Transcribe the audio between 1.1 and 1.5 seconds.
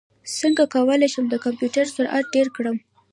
شم د